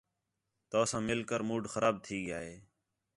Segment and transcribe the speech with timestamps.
[0.69, 2.55] تَو ساں مِل کر مُوڈ خراب تھی ڳِیا ہے